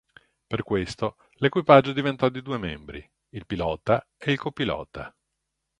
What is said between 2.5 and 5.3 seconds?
membri, il pilota e il copilota.